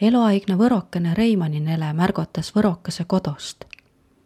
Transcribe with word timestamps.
eluaegne 0.00 0.56
võrokene 0.60 1.14
Reimaninele 1.14 1.92
märgatas 1.92 2.52
võrokese 2.54 3.04
kodost. 3.04 3.64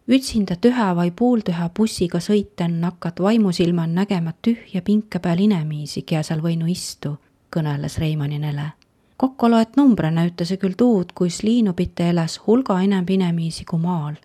ütsinda 0.07 0.55
tühä 0.55 0.95
vai 0.95 1.11
pooltühä 1.11 1.69
bussiga 1.77 2.19
sõiten 2.19 2.81
nakkat 2.81 3.19
vaimusilman 3.19 3.95
nägema 3.95 4.33
tühja 4.41 4.81
pinke 4.81 5.19
peal 5.19 5.39
inemiisi, 5.39 6.01
kia 6.01 6.23
seal 6.23 6.41
võinu 6.41 6.67
istu, 6.67 7.17
kõneles 7.55 7.97
Reimaninele. 7.97 8.71
kokku 9.17 9.49
loet 9.51 9.77
numbre 9.77 10.11
näütase 10.11 10.57
küll 10.57 10.75
tuud, 10.77 11.11
kuis 11.15 11.43
liinupite 11.43 12.09
elas 12.09 12.41
hulga 12.47 12.81
enemb 12.81 13.09
inemiisi 13.09 13.65
kui 13.65 13.79
maal. 13.79 14.15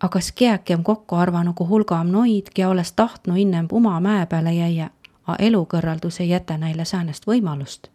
aga 0.00 0.20
skeakem 0.20 0.82
kokku 0.82 1.16
arvanu 1.16 1.52
kui 1.52 1.66
hulgam 1.66 2.06
noid, 2.06 2.48
kia 2.54 2.68
oleks 2.68 2.92
tahtnu 2.92 3.36
innemb 3.36 3.72
uma 3.72 4.00
mäe 4.00 4.26
peale 4.26 4.54
jäia, 4.54 4.90
a 5.26 5.36
elukõrraldus 5.38 6.20
ei 6.20 6.28
jäta 6.28 6.58
neile 6.58 6.84
säänest 6.84 7.26
võimalust 7.26 7.88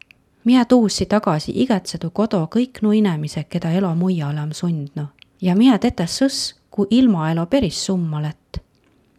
Mie 0.49 0.65
tuussi 0.65 1.05
tagasi 1.05 1.51
igetsedu 1.61 2.09
kodo 2.09 2.39
kõik 2.49 2.79
nu 2.81 2.89
inemised, 2.97 3.45
keda 3.53 3.69
elo 3.69 3.91
muiale 3.95 4.41
om 4.41 4.49
sundnu. 4.51 5.03
ja 5.41 5.55
mie 5.55 5.77
tetes 5.77 6.15
sõs, 6.21 6.55
kui 6.71 6.87
ilmaelo 6.89 7.45
peris 7.45 7.85
summa 7.85 8.21
lätt. 8.21 8.57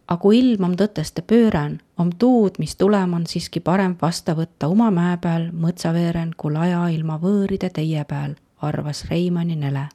A 0.07 0.17
kui 0.17 0.39
ilm 0.39 0.63
om 0.63 0.75
tõteste 0.75 1.21
pöörän, 1.21 1.79
om 1.97 2.11
tuud, 2.11 2.59
mis 2.59 2.75
tulem 2.75 3.13
on 3.13 3.27
siiski 3.27 3.59
parem 3.59 3.95
vasta 4.01 4.35
võtta 4.35 4.67
uma 4.67 4.91
mäe 4.91 5.17
peal 5.17 5.49
mõtsaveeren 5.51 6.33
kui 6.37 6.51
laja 6.51 6.87
ilma 6.89 7.17
võõride 7.17 7.69
teie 7.69 8.03
peal, 8.03 8.35
arvas 8.61 9.05
Reimani 9.09 9.55
Nele. 9.55 9.87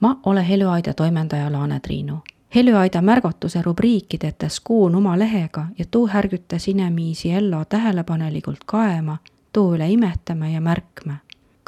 ma 0.00 0.16
ole 0.24 0.48
Heljuaida 0.48 0.94
toimendaja 0.94 1.52
Laane 1.52 1.80
Triinu 1.80 2.18
Heljuaida 2.54 3.02
märgatuse 3.02 3.62
rubriikidetes 3.62 4.60
kuun 4.60 4.94
oma 4.94 5.18
lehega 5.18 5.66
ja 5.78 5.84
tuu 5.90 6.06
härgitas 6.06 6.68
inemiisi 6.68 7.32
ello 7.32 7.64
tähelepanelikult 7.64 8.64
kaema 8.66 9.18
tuu 9.54 9.74
üle 9.74 9.86
imetama 9.88 10.48
ja 10.50 10.60
märkma, 10.60 11.20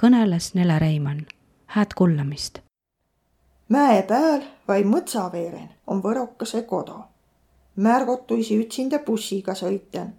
kõneles 0.03 0.55
Nele 0.55 0.79
Reimann. 0.79 1.27
hääd 1.67 1.95
kuulamist. 1.97 2.59
mäe 3.69 4.03
pääl 4.03 4.43
vai 4.69 4.83
mõtsaveeren 4.85 5.69
on 5.87 6.03
võrokase 6.03 6.63
kodo. 6.63 7.05
märgotuisi 7.77 8.59
ütsinda 8.59 8.99
bussiga 8.99 9.55
sõiten. 9.55 10.15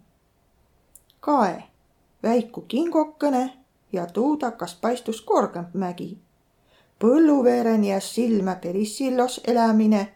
kae, 1.20 1.64
väiku 2.22 2.60
kingokene 2.60 3.52
ja 3.92 4.06
tuud 4.06 4.42
hakkas 4.42 4.74
paistus 4.74 5.20
korgemp 5.20 5.74
mägi. 5.74 6.18
põlluveeren 7.04 7.84
jääs 7.84 8.14
silmä 8.14 8.54
perissillos 8.54 9.40
elämine 9.46 10.14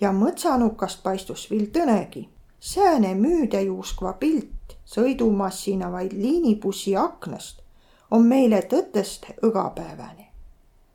ja 0.00 0.12
mõtsanukast 0.12 1.02
paistus 1.02 1.50
viil 1.50 1.66
tõnegi. 1.66 2.28
Sääne 2.60 3.14
müüdajuuskva 3.14 4.12
pilt 4.12 4.76
sõidumassina 4.84 5.90
vaid 5.92 6.12
liinibussi 6.12 6.96
aknast 6.96 7.62
on 8.10 8.26
meile 8.26 8.60
tõtõst 8.70 9.30
õgapäevane. 9.42 10.26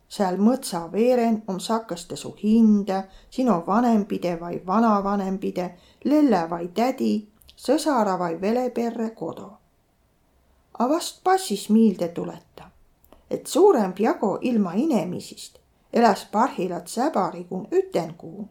seal 0.08 0.36
mõtsa 0.36 0.92
veeren 0.92 1.42
om 1.48 1.60
sakõste 1.60 2.16
su 2.16 2.34
hinde, 2.42 3.04
sino 3.30 3.62
vanempide 3.66 4.40
vai 4.40 4.60
vanavanempide, 4.66 5.74
lelle 6.04 6.50
vai 6.50 6.68
tädi, 6.68 7.28
sõsara 7.56 8.18
vai 8.18 8.40
veleperre 8.40 9.10
kodo. 9.10 9.52
A 10.78 10.88
vast 10.88 11.24
passis 11.24 11.70
miilde 11.70 12.08
tuleta, 12.08 12.70
et 13.30 13.46
suuremp 13.46 13.98
jago 14.00 14.38
ilma 14.42 14.72
inemisist 14.72 15.58
eläs 15.92 16.26
parhilat 16.32 16.88
säbari 16.88 17.44
kun 17.44 17.68
ütenkuun. 17.72 18.50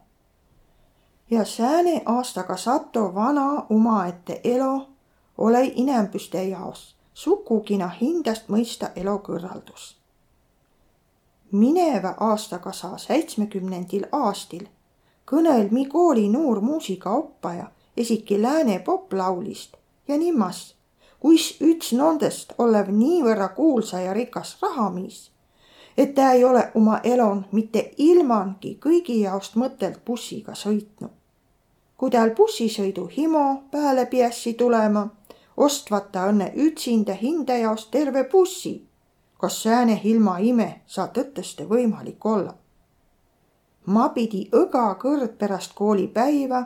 Ja 1.31 1.45
sääne 1.45 2.01
aastaga 2.05 2.57
sato 2.57 3.15
vana 3.15 3.65
omaette 3.69 4.41
elo 4.43 4.87
ole 5.37 5.71
inembüste 5.75 6.43
jaos 6.43 6.95
sukugina 7.13 7.87
hindest 8.01 8.49
mõista 8.49 8.89
elukõrraldus. 8.95 9.95
mineva 11.51 12.13
aastaga 12.19 12.71
saa 12.71 12.97
seitsmekümnendil 12.97 14.05
aastil 14.11 14.67
kõnel 15.31 15.67
mi 15.71 15.85
kooli 15.85 16.29
noor 16.29 16.61
muusikaoppaja 16.61 17.71
esiki 17.97 18.41
lääne 18.41 18.79
poplaulist 18.79 19.73
ja 20.07 20.17
nimmas, 20.17 20.75
kuis 21.19 21.57
üks 21.61 21.93
nendest 21.93 22.53
olev 22.57 22.89
niivõrra 22.91 23.49
kuulsa 23.55 23.99
ja 23.99 24.13
rikas 24.13 24.57
rahamiis, 24.61 25.31
et 25.97 26.15
ta 26.15 26.31
ei 26.31 26.43
ole 26.43 26.71
oma 26.75 26.99
elon 27.03 27.45
mitte 27.51 27.91
ilmangi 27.97 28.77
kõigi 28.85 29.21
jaost 29.21 29.55
mõtelt 29.55 30.05
bussiga 30.05 30.55
sõitnud. 30.55 31.20
Kui 32.01 32.09
tal 32.09 32.31
bussisõidu 32.37 33.03
himo 33.17 33.63
pääle 33.71 34.05
piässi 34.09 34.53
tulema 34.57 35.03
ostvata 35.57 36.23
õnne 36.31 36.47
ütsinda 36.55 37.13
hinde 37.13 37.59
jaos 37.59 37.85
terve 37.93 38.23
bussi. 38.31 38.87
kas 39.37 39.63
sääne 39.63 40.01
ilma 40.03 40.37
ime 40.37 40.81
saa 40.87 41.07
tõtõste 41.07 41.67
võimalik 41.69 42.25
olla? 42.25 42.53
ma 43.85 44.09
pidi 44.09 44.49
õga 44.61 44.95
kõrd 45.03 45.37
pärast 45.37 45.73
koolipäiva 45.75 46.63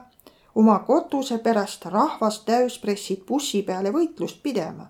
oma 0.55 0.79
kotuse 0.79 1.37
pärast 1.37 1.85
rahvast 1.85 2.45
täispressid 2.45 3.25
bussi 3.27 3.61
peale 3.61 3.91
võitlust 3.91 4.43
pidema. 4.43 4.87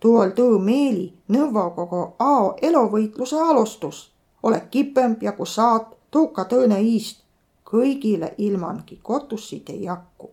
tool 0.00 0.30
tõõ 0.36 0.58
meeli 0.58 1.12
Nõukogu 1.28 2.14
ao 2.18 2.54
elovõitluse 2.62 3.36
alustus, 3.36 4.12
ole 4.42 4.68
kipemb 4.70 5.22
ja 5.22 5.32
kui 5.32 5.46
saad, 5.46 5.84
tuuka 6.10 6.44
tõõne 6.44 6.80
iist, 6.80 7.24
kõigile 7.72 8.34
ilmangi 8.38 9.00
kotussid 9.02 9.68
ei 9.68 9.82
jaku 9.82 10.30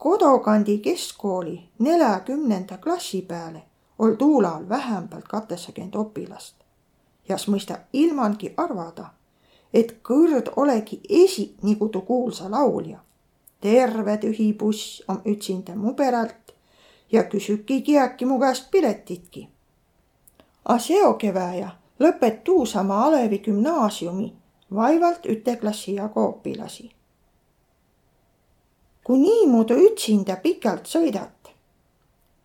Kodokandi 0.00 0.78
keskkooli 0.78 1.68
neljakümnenda 1.78 2.78
klassi 2.78 3.22
peale 3.22 3.62
ol 3.98 4.14
tuulal 4.14 4.68
vähämbält 4.68 5.28
katesakend 5.28 5.94
opilast. 5.94 6.54
jas 7.28 7.48
mõista 7.48 7.76
ilmangi 7.92 8.54
arvada, 8.56 9.04
et 9.74 9.92
kõrd 10.08 10.48
olegi 10.56 11.00
esi 11.08 11.54
nigu 11.62 11.88
tuu 11.88 12.02
kuulsa 12.02 12.50
laulja. 12.50 12.98
terve 13.60 14.16
tühi 14.16 14.54
buss 14.58 15.02
om 15.08 15.20
ütsinda 15.24 15.76
mu 15.76 15.94
perelt 15.94 16.54
ja 17.12 17.24
küsüki 17.24 17.82
kiäki 17.82 18.24
mu 18.24 18.40
käest 18.40 18.70
piletitki. 18.70 19.48
A 20.64 20.78
seo 20.78 21.14
kevääja 21.14 21.70
lõpet 22.00 22.44
tuusama 22.44 23.04
Alevi 23.04 23.38
gümnaasiumi 23.38 24.32
vaevalt 24.74 25.26
üte 25.26 25.56
klassi 25.56 25.94
jagu 25.94 26.20
opilasi 26.20 26.90
kui 29.10 29.18
niimoodi 29.18 29.74
ütsinda 29.88 30.36
pikalt 30.42 30.86
sõidat. 30.86 31.48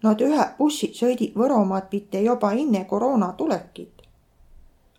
Nad 0.02 0.22
ühe 0.26 0.46
bussi 0.58 0.88
sõidi 0.98 1.28
Võromaad 1.38 1.92
pite 1.92 2.22
juba 2.26 2.50
enne 2.58 2.80
koroona 2.90 3.28
tulekit. 3.38 4.02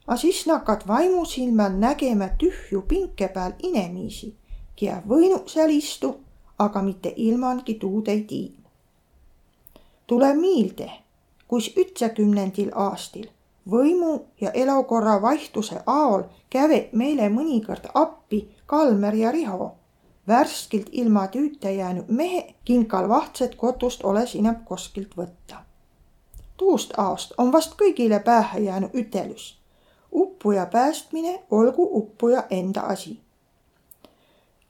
A 0.07 0.15
siis 0.17 0.45
nakad 0.47 0.85
vaimusilmal 0.87 1.75
nägema 1.83 2.29
tühju 2.39 2.85
pinke 2.87 3.29
peal 3.35 3.57
inemiisi, 3.67 4.31
kia 4.77 5.01
võinuq 5.09 5.51
seal 5.51 5.75
istu, 5.75 6.13
aga 6.59 6.83
mitte 6.87 7.13
ilmangi 7.17 7.75
tuud 7.83 8.09
ei 8.15 8.23
tii. 8.31 8.53
tule 10.07 10.35
miilde, 10.35 10.91
kuis 11.49 11.73
ütsakümnendil 11.77 12.71
aastil 12.75 13.27
võimu 13.71 14.25
ja 14.41 14.51
elukorra 14.51 15.23
vaihtuse 15.23 15.83
aol 15.87 16.23
käve 16.51 16.89
meile 16.93 17.29
mõnikord 17.29 17.91
appi 17.95 18.49
Kalmer 18.67 19.15
ja 19.15 19.33
Riho 19.33 19.75
värskilt 20.29 20.89
ilma 20.93 21.27
tüüta 21.27 21.71
jäänud 21.71 22.05
mehe 22.09 22.55
kinkal 22.65 23.09
vahtsed 23.09 23.55
kotust 23.57 24.05
oles 24.05 24.35
ineb 24.35 24.65
koskilt 24.65 25.17
võtta. 25.17 25.57
tuust 26.57 26.93
aost 26.97 27.33
on 27.39 27.53
vast 27.53 27.75
kõigile 27.83 28.21
pähe 28.21 28.61
jäänud 28.61 28.91
ütelus. 28.95 29.59
uppuja 30.13 30.67
päästmine 30.67 31.43
olgu 31.51 31.89
uppuja 31.99 32.45
enda 32.51 32.81
asi. 32.81 33.21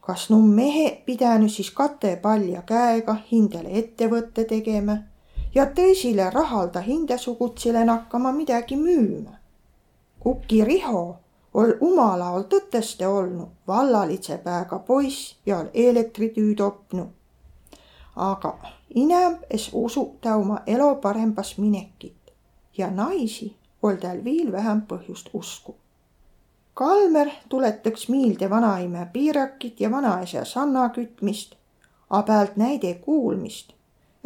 kas 0.00 0.30
nu 0.30 0.42
mehe 0.42 1.02
pidänu 1.06 1.48
siis 1.48 1.70
katepalja 1.70 2.62
käega 2.62 3.16
hindele 3.32 3.68
ettevõtte 3.78 4.44
tegema 4.44 4.96
ja 5.56 5.64
tõsile 5.76 6.30
rahalda 6.30 6.80
hindesugutsile 6.84 7.84
nakkama 7.88 8.32
midagi 8.32 8.76
müüma. 8.76 9.38
Kuki 10.20 10.64
Riho 10.68 11.04
ol 11.56 11.72
umalaol 11.80 12.44
tõtõste 12.52 13.08
olnu 13.08 13.46
vallalitse 13.68 14.36
pääga 14.44 14.78
poiss 14.88 15.36
ja 15.46 15.62
elektritüüd 15.74 16.60
opnu. 16.60 17.06
aga 18.16 18.50
inemb 18.94 19.38
es 19.50 19.70
usu 19.72 20.04
ta 20.20 20.36
oma 20.36 20.58
elo 20.66 20.94
parembas 20.94 21.58
minekit 21.58 22.32
ja 22.78 22.90
naisi 22.90 23.56
ol 23.82 23.96
tal 24.00 24.24
viil 24.24 24.52
vähem 24.52 24.82
põhjust 24.88 25.28
usku. 25.32 25.74
Kalmer 26.74 27.30
tuletaks 27.48 28.08
miilde 28.08 28.50
vanaime 28.50 29.08
piirakit 29.12 29.80
ja 29.80 29.90
vanaisa 29.90 30.44
sanna 30.44 30.88
kütmist, 30.88 31.54
a 32.10 32.22
pealt 32.22 32.56
näide 32.56 32.94
kuulmist, 32.94 33.75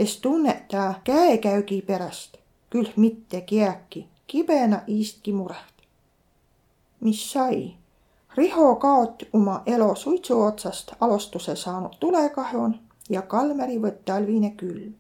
es 0.01 0.17
tunnet 0.25 0.69
ta 0.73 0.95
käekäügi 1.05 1.83
pärast 1.83 2.41
küll 2.71 2.89
mitte 2.97 3.41
kiäki, 3.41 4.07
kibena 4.27 4.81
iistki 4.89 5.33
mureht 5.33 5.71
mis 7.01 7.33
sai. 7.33 7.75
Riho 8.37 8.77
kaot 8.77 9.23
oma 9.33 9.63
elo 9.67 9.95
suitsu 9.95 10.43
otsast 10.43 10.93
alustuse 11.01 11.57
saanud 11.57 11.93
tulekahjun 12.01 12.75
ja 13.09 13.23
Kalmeri 13.23 13.81
võttalvine 13.83 14.53
külm. 14.57 14.93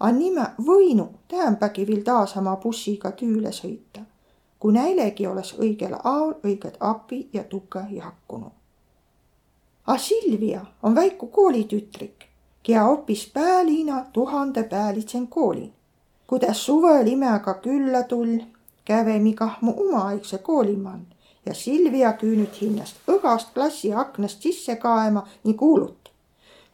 A 0.00 0.10
nime 0.12 0.46
võinu 0.66 1.06
täämbägi 1.28 1.86
viil 1.86 2.02
taas 2.04 2.36
oma 2.36 2.56
bussiga 2.56 3.12
tüüle 3.12 3.52
sõita, 3.52 4.02
kui 4.58 4.72
näilegi 4.72 5.26
oleks 5.26 5.54
õigel 5.58 5.94
aol 6.02 6.34
õiget 6.44 6.76
api 6.80 7.28
ja 7.32 7.44
tuke 7.44 7.84
jakkunud. 7.90 8.52
A 9.86 9.98
Silvia 9.98 10.64
on 10.82 10.94
väiku 10.94 11.26
koolitütrik, 11.26 12.26
kia 12.66 12.84
opis 12.84 13.30
pääliina 13.34 14.04
tuhande 14.12 14.62
päälitsen 14.62 15.28
koolin. 15.28 15.72
kuidas 16.26 16.66
suvel 16.66 17.06
imega 17.06 17.54
külla 17.54 18.02
tull, 18.02 18.38
kävemi 18.84 19.32
kah 19.32 19.58
mu 19.60 19.74
omaaegse 19.76 20.38
koolimann 20.38 21.06
ja 21.46 21.54
Silvia 21.54 22.12
küünüt 22.12 22.60
hinnast 22.60 22.96
õgast 23.08 23.54
klassi 23.54 23.92
aknast 23.94 24.42
sisse 24.42 24.76
kaema 24.76 25.28
nii 25.44 25.54
kuulut. 25.54 26.10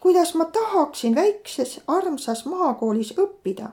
kuidas 0.01 0.35
ma 0.35 0.45
tahaksin 0.45 1.15
väikses 1.15 1.81
armsas 1.87 2.45
maakoolis 2.45 3.15
õppida. 3.19 3.69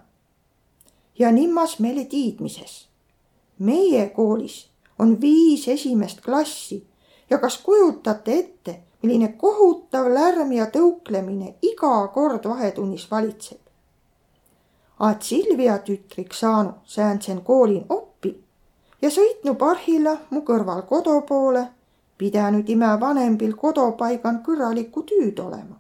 ja 1.20 1.32
nimmas 1.32 1.80
meile 1.80 2.06
tiidmises. 2.06 2.88
meie 3.60 4.10
koolis 4.10 4.68
on 5.00 5.22
viis 5.22 5.68
esimest 5.68 6.22
klassi 6.22 6.88
ja 7.30 7.38
kas 7.38 7.58
kujutate 7.58 8.40
ette, 8.40 8.80
milline 9.02 9.34
kohutav 9.38 10.10
lärm 10.14 10.52
ja 10.52 10.68
tõuklemine 10.74 11.54
iga 11.62 12.08
kord 12.14 12.46
vahetunnis 12.46 13.08
valitseb. 13.12 13.60
Aat 15.00 15.24
Silvia 15.24 15.78
tütriks 15.78 16.40
saanu 16.40 16.74
sääntsen 16.86 17.42
koolin 17.42 17.86
oppi 17.90 18.34
ja 19.02 19.10
sõitnu 19.10 19.56
parhilla 19.56 20.18
mu 20.30 20.42
kõrval 20.48 20.82
kodu 20.88 21.22
poole, 21.28 21.68
pidanud 22.18 22.70
ime 22.70 22.90
vanembil 23.00 23.56
kodopaigan 23.56 24.42
kõrralikku 24.44 25.04
tüüd 25.12 25.40
olema. 25.40 25.76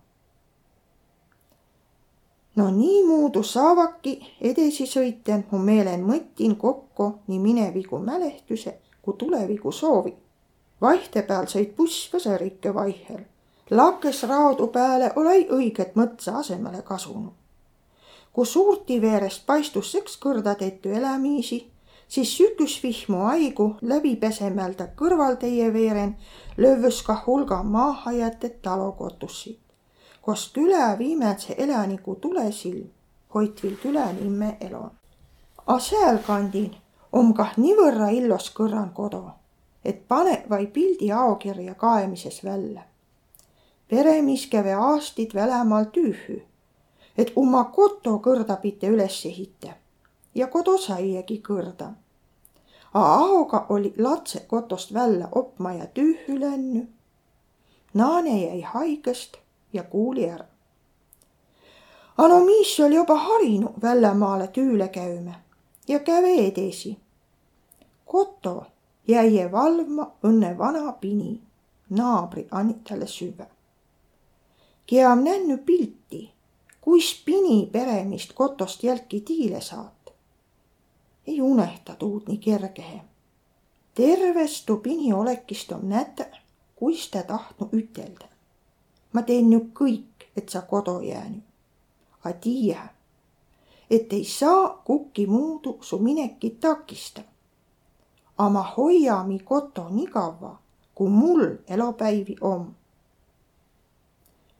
no 2.55 2.69
niimoodi 2.75 3.43
saavaki 3.43 4.13
edasi 4.41 4.85
sõiten 4.85 5.45
mu 5.51 5.59
meelen 5.59 6.01
mõttin 6.03 6.55
kokku 6.59 7.05
nii 7.27 7.39
minevigu 7.39 7.99
mälehtuse 7.99 8.73
kui 9.01 9.13
tuleviku 9.17 9.71
soovi 9.71 10.15
vahtepeal 10.81 11.47
sõid 11.47 11.75
buss 11.75 12.09
Võserikke 12.13 12.73
vaihel. 12.73 13.25
lakes 13.69 14.23
raodu 14.23 14.67
peale 14.67 15.11
olei 15.15 15.47
õiget 15.49 15.95
mõtsa 15.95 16.37
asemele 16.39 16.81
kasunud. 16.81 17.33
kui 18.33 18.45
suurti 18.45 19.01
veerest 19.01 19.45
paistus 19.45 19.91
seks 19.91 20.17
kõrda 20.17 20.55
tehtu 20.55 20.89
elämiisi, 20.89 21.71
siis 22.07 22.37
süküs 22.37 22.83
vihmu 22.83 23.25
aigu 23.25 23.75
läbi 23.81 24.15
pesemälda 24.15 24.87
kõrvalteie 24.95 25.73
veeren 25.73 26.15
lövvös 26.57 27.01
ka 27.03 27.23
hulga 27.25 27.63
maahajätet 27.63 28.61
talokotussid. 28.61 29.59
koos 30.21 30.51
küla 30.53 30.97
viimase 30.97 31.55
elaniku 31.57 32.15
tulesilm 32.15 32.89
hoitvil 33.33 33.75
külanimme 33.83 34.57
elo. 34.61 34.91
A 35.67 35.79
sealkandin 35.79 36.75
om 37.11 37.33
kah 37.33 37.57
niivõrra 37.57 38.09
illos 38.09 38.53
kõrran 38.57 38.93
kodu 38.93 39.38
et 39.85 40.07
pane 40.07 40.45
vaid 40.49 40.67
pildi 40.67 41.11
aokirja 41.11 41.75
kaemises 41.75 42.43
välja. 42.43 42.81
peremis 43.87 44.47
käve 44.47 44.73
aastid 44.73 45.33
Välemaal 45.33 45.85
tüühü, 45.85 46.41
et 47.17 47.31
oma 47.35 47.63
koto 47.63 48.17
kõrda 48.17 48.55
pite 48.61 48.87
üles 48.87 49.25
ehita 49.25 49.73
ja 50.35 50.47
kodu 50.47 50.77
saiagi 50.77 51.41
kõrda. 51.47 51.91
A 52.93 53.01
aoga 53.01 53.65
oli 53.69 53.93
lapse 53.97 54.39
kotost 54.47 54.93
välja 54.93 55.27
opma 55.31 55.73
ja 55.73 55.85
tüühü 55.85 56.39
lännu. 56.39 56.87
naane 57.93 58.45
jäi 58.45 58.61
haigest 58.61 59.37
ja 59.73 59.83
kuuli 59.83 60.29
ära. 60.29 60.45
Ano 62.17 62.39
miis 62.39 62.79
oli 62.79 62.95
juba 62.95 63.15
harinu 63.15 63.73
väljamaale 63.81 64.47
tüüle 64.47 64.87
käüme 64.87 65.35
ja 65.87 65.99
käve 65.99 66.33
edasi. 66.47 66.97
koto 68.05 68.65
jäie 69.07 69.51
valvma 69.51 70.11
õnne 70.23 70.57
vana 70.57 70.91
pini, 70.91 71.39
naabri 71.89 72.47
andis 72.51 72.83
talle 72.87 73.07
süve. 73.07 73.47
Kia 74.85 75.11
on 75.11 75.23
näinud 75.23 75.63
pilti, 75.65 76.31
kuis 76.81 77.13
pini 77.25 77.69
peremist 77.71 78.33
kotost 78.33 78.83
jälki 78.83 79.21
tiile 79.21 79.61
saat. 79.61 80.13
ei 81.27 81.41
unehta 81.41 81.95
tuud 81.95 82.27
nii 82.27 82.37
kergehe. 82.37 83.01
terves 83.93 84.65
tuu 84.65 84.77
pini 84.77 85.13
olekist 85.13 85.71
on 85.71 85.89
näte, 85.89 86.31
kuis 86.75 87.09
ta 87.09 87.23
tahtnu 87.23 87.69
ütelda. 87.73 88.25
ma 89.13 89.21
teen 89.21 89.53
ju 89.53 89.59
kõik, 89.59 90.29
et 90.37 90.49
sa 90.49 90.61
kodu 90.61 90.99
jäänud. 90.99 91.43
A 92.23 92.33
tiiä, 92.33 92.87
et 93.89 94.13
ei 94.13 94.25
saa 94.25 94.81
kuki 94.85 95.27
muudu 95.27 95.77
su 95.81 95.99
minekit 95.99 96.59
takistada 96.59 97.29
a 98.39 98.49
ma 98.49 98.63
hoia 98.77 99.23
mi 99.23 99.39
koto 99.39 99.87
nii 99.89 100.07
kavva, 100.07 100.57
kui 100.95 101.09
mul 101.09 101.41
elopäivi 101.67 102.35
om. 102.41 102.73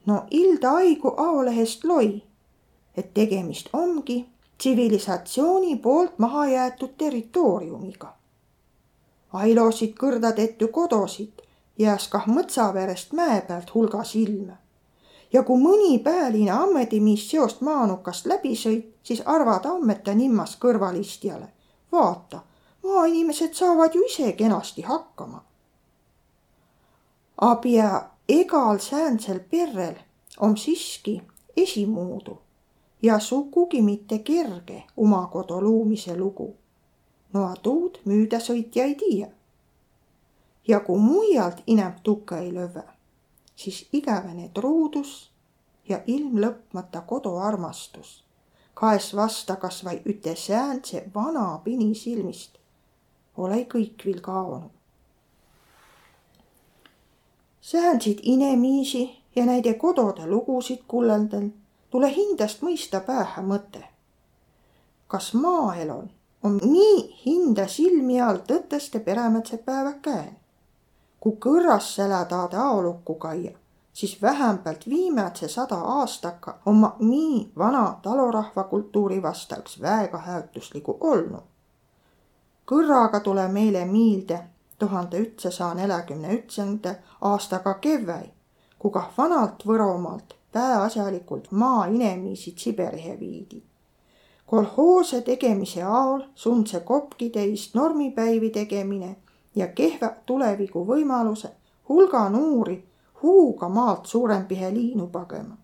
no 0.06 0.24
Ilda 0.32 0.72
Aigu 0.72 1.14
aolehest 1.18 1.84
loi, 1.84 2.24
et 2.98 3.14
tegemist 3.14 3.70
ongi 3.74 4.26
tsivilisatsiooni 4.58 5.76
poolt 5.76 6.20
maha 6.20 6.46
jäetud 6.48 6.90
territooriumiga. 6.98 8.14
Ailosid 9.34 9.94
kõrdatettu 10.02 10.68
kodosid 10.68 11.42
jääs 11.80 12.08
kah 12.08 12.28
Mõtsaverest 12.28 13.14
mäe 13.14 13.42
pealt 13.42 13.74
hulga 13.74 14.04
silme. 14.04 14.58
ja 15.34 15.44
kui 15.44 15.62
mõni 15.62 16.00
pääline 16.04 16.52
ammedimissiost 16.52 17.62
maanukast 17.62 18.26
läbi 18.26 18.56
sõit, 18.56 18.92
siis 19.04 19.22
arvada 19.26 19.70
ammeta 19.70 20.14
nimmas 20.14 20.58
kõrvalistjale. 20.60 21.48
vaata 21.92 22.49
maainimesed 22.84 23.54
saavad 23.54 23.96
ju 23.96 24.02
ise 24.06 24.32
kenasti 24.32 24.82
hakkama. 24.82 25.44
A 27.42 27.56
pea 27.56 28.10
egal 28.30 28.80
säänsel 28.80 29.40
perrel 29.40 29.96
om 30.40 30.58
siiski 30.58 31.22
esimuudu 31.58 32.42
ja 33.02 33.20
sugugi 33.20 33.82
mitte 33.82 34.20
kerge 34.20 34.84
oma 34.98 35.28
kodu 35.28 35.62
loomise 35.64 36.18
lugu. 36.18 36.56
no 37.34 37.56
tuud 37.64 38.00
müüdasõitja 38.06 38.84
ei 38.84 38.96
tiia. 38.96 39.28
ja 40.68 40.80
kui 40.80 41.00
muialt 41.00 41.64
inem 41.68 41.94
tukke 42.04 42.40
ei 42.40 42.54
löve, 42.54 42.84
siis 43.56 43.88
igavene 43.94 44.50
truudus 44.54 45.32
ja 45.90 46.02
ilmlõpmata 46.08 47.02
koduarmastus 47.02 48.30
kaes 48.74 49.16
vasta 49.16 49.56
kas 49.56 49.84
vai 49.84 50.02
üte 50.06 50.36
säänse 50.36 51.04
vana 51.16 51.60
pini 51.64 51.96
silmist 51.96 52.59
ole 53.40 53.64
kõik 53.74 54.06
viil 54.06 54.22
kaonud. 54.22 54.72
säänsid 57.62 58.20
inemiisi 58.22 59.22
ja 59.36 59.46
näide 59.46 59.74
kodode 59.74 60.28
lugusid 60.28 60.80
kullendel 60.88 61.50
tule 61.90 62.10
hindast 62.16 62.62
mõista 62.62 63.00
päähä 63.00 63.42
mõte. 63.42 63.84
kas 65.08 65.34
maaelul 65.34 66.08
on 66.44 66.58
nii 66.64 67.16
hinda 67.26 67.68
silmi 67.68 68.22
all 68.22 68.38
tõteste 68.52 69.00
peremätse 69.00 69.58
päeva 69.58 69.94
käen? 70.02 70.36
kui 71.20 71.38
kõrras 71.46 71.96
sälätaade 71.96 72.58
aolukku 72.58 73.16
kaia, 73.16 73.52
siis 73.94 74.22
vähempalt 74.22 74.90
viimätse 74.90 75.48
sada 75.48 75.76
aastaka 75.76 76.60
oma 76.66 76.96
nii 77.00 77.52
vana 77.58 78.00
talorahva 78.02 78.64
kultuuri 78.64 79.22
vasta 79.22 79.56
üks 79.60 79.82
väega 79.82 80.18
häätusliku 80.18 80.98
olnud 81.02 81.59
kõrraga 82.70 83.20
tule 83.20 83.48
meile 83.48 83.86
miilde 83.86 84.40
tuhande 84.80 85.20
ütsesaja 85.20 85.74
neljakümne 85.74 86.34
ütsenda 86.34 86.96
aastaga 87.22 87.74
kevväi, 87.74 88.30
kui 88.80 88.92
kah 88.92 89.10
vanalt 89.18 89.66
Võromaalt 89.68 90.36
pääasjalikult 90.52 91.52
maainemiisi 91.52 92.54
Siberihe 92.58 93.20
viidi. 93.20 93.64
kolhoose 94.46 95.22
tegemise 95.22 95.84
aol 95.84 96.22
sundse 96.36 96.80
kopki 96.80 97.30
teist 97.30 97.76
normipäivi 97.76 98.50
tegemine 98.50 99.16
ja 99.56 99.68
kehva 99.68 100.10
tuleviku 100.26 100.86
võimaluse 100.86 101.50
hulga 101.90 102.30
nuuri 102.30 102.84
huuga 103.22 103.70
maalt 103.70 104.06
suurempihe 104.06 104.74
liinu 104.74 105.08
pagema. 105.08 105.58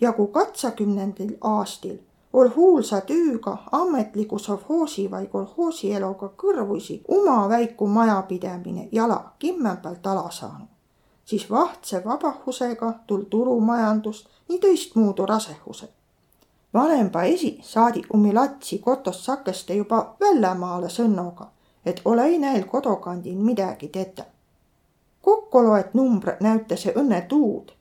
ja 0.00 0.12
kui 0.12 0.26
katsakümnendil 0.26 1.36
aastil 1.40 1.98
ol 2.38 2.48
huulsa 2.56 3.00
tüüga 3.00 3.56
ametliku 3.72 4.38
sovhoosi 4.38 5.10
vai 5.10 5.26
kolhoosieloga 5.26 6.28
kõrvusi 6.42 7.00
uma 7.08 7.48
väiku 7.48 7.86
majapidamine 7.86 8.88
jala 8.92 9.32
kimme 9.38 9.76
pealt 9.82 10.06
ala 10.06 10.30
saanud, 10.30 10.68
siis 11.24 11.50
vahtse 11.50 12.02
vabahusega 12.04 12.92
tul 13.06 13.24
turumajandust 13.30 14.28
nii 14.48 14.58
tõistmuudu 14.64 15.26
rasehuse. 15.26 15.88
vanempa 16.74 17.22
esi 17.22 17.58
saadi 17.62 18.02
umi 18.14 18.34
latsi 18.34 18.78
kotost 18.78 19.24
sakeste 19.24 19.74
juba 19.74 20.14
väljamaale 20.20 20.88
sõnnoga, 20.88 21.46
et 21.86 22.00
olei 22.04 22.38
näil 22.38 22.64
kodukandil 22.64 23.38
midagi 23.38 23.88
tetä. 23.88 24.24
kokku 25.22 25.64
loet 25.64 25.94
numbre 25.94 26.36
näütase 26.40 26.92
õnne 26.96 27.20
tuud, 27.28 27.77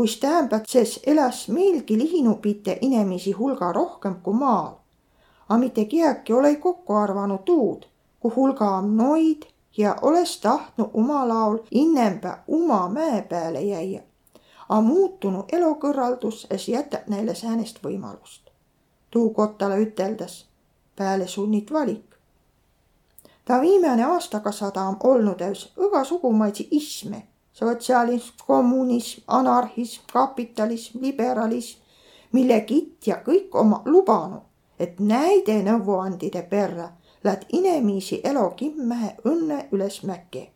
kuis 0.00 0.20
täämbätses 0.20 1.00
eläs 1.06 1.48
meilgi 1.48 1.98
lihinupite 1.98 2.78
inemisi 2.80 3.32
hulga 3.32 3.72
rohkem 3.72 4.14
kui 4.14 4.34
maal. 4.34 4.72
A 5.48 5.58
mitte 5.58 5.84
kiäki 5.84 6.32
olei 6.32 6.56
kokku 6.56 6.94
arvanud 6.94 7.38
tuud, 7.44 7.82
kui 8.20 8.32
hulga 8.36 8.70
on 8.70 8.96
noid 8.96 9.42
ja 9.76 9.96
oleks 10.02 10.40
tahtnud 10.40 10.88
oma 10.94 11.28
laul 11.28 11.58
innemba 11.70 12.38
oma 12.48 12.88
mäe 12.88 13.22
peale 13.22 13.60
jäia. 13.60 14.02
A 14.68 14.80
muutunu 14.80 15.44
elukõrraldus 15.52 16.46
es 16.50 16.68
jätab 16.68 17.08
neile 17.08 17.34
säänest 17.34 17.84
võimalust. 17.84 18.42
tuu 19.10 19.30
kottale 19.30 19.78
üteldes 19.82 20.46
peale 20.96 21.26
sunnit 21.26 21.72
valik. 21.72 22.14
ta 23.44 23.60
viimane 23.60 24.04
aastakasada 24.04 24.82
on 24.82 24.96
olnud 25.04 25.36
täis 25.36 25.72
igasugumaidsi 25.86 26.68
isme, 26.70 27.26
sotsialism, 27.60 28.34
kommunism, 28.46 29.20
anarhism, 29.26 30.02
kapitalism, 30.12 30.98
liberalism, 31.00 31.80
mille 32.32 32.60
kitt 32.60 33.06
ja 33.06 33.20
kõik 33.26 33.54
oma 33.54 33.82
lubanud, 33.84 34.42
et 34.78 35.00
näide 35.00 35.58
nõuandide 35.62 36.42
perre 36.48 36.88
läät 37.24 37.44
inemiisi 37.52 38.20
elo 38.24 38.50
kimmähe 38.50 39.16
õnne 39.24 39.68
üles 39.72 40.02
mäke. 40.02 40.50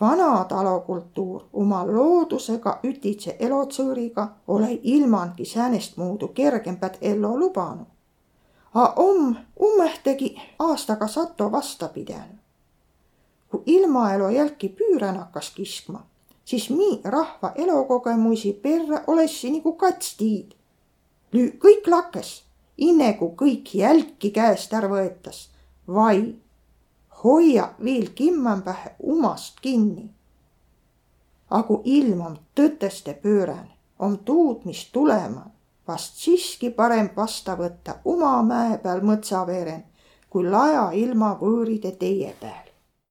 vana 0.00 0.44
talokultuur 0.44 1.42
oma 1.52 1.86
loodusega 1.86 2.78
ütitse 2.84 3.36
elotsõõriga 3.40 4.28
ole 4.48 4.78
ilmangi 4.82 5.44
säänest 5.44 5.96
muudu 5.96 6.28
kergembät 6.28 6.98
ellu 7.00 7.38
lubanud. 7.38 7.86
A 8.74 8.92
om 8.96 9.36
ummehtegi 9.60 10.36
aastaga 10.58 11.08
sato 11.08 11.52
vastapidenu. 11.52 12.45
Kui 13.50 13.62
ilmaelu 13.66 14.28
jälki 14.28 14.68
püürän 14.68 15.16
hakkas 15.16 15.50
kiskma, 15.50 16.06
siis 16.44 16.70
mii 16.70 17.00
rahva 17.04 17.52
elukogemusi 17.54 18.52
perre 18.52 19.00
olessi 19.06 19.50
nagu 19.50 19.72
katstiid. 19.72 20.52
Lüü 21.32 21.52
kõik 21.62 21.88
lakes, 21.90 22.42
inne 22.76 23.12
kui 23.18 23.34
kõik 23.42 23.74
jälki 23.74 24.30
käest 24.30 24.74
ära 24.74 24.88
võetas 24.88 25.48
vai 25.88 26.34
hoia 27.24 27.70
viil 27.84 28.10
kimmämpähe 28.14 28.94
umast 29.02 29.60
kinni. 29.62 30.10
A 31.50 31.62
ku 31.62 31.80
ilm 31.84 32.20
om 32.20 32.38
tõtõste 32.58 33.14
pöörän, 33.22 33.68
om 33.98 34.18
tuud, 34.18 34.64
mis 34.66 34.88
tulema, 34.92 35.46
vast 35.88 36.18
siiski 36.18 36.70
parem 36.70 37.10
vasta 37.16 37.54
võtta 37.56 38.00
uma 38.04 38.42
mäe 38.42 38.78
peal 38.82 39.02
mõtsaveeren, 39.06 39.84
kui 40.30 40.50
laja 40.50 40.90
ilma 40.92 41.36
võõride 41.40 41.94
teie 42.00 42.34
peal. 42.40 42.65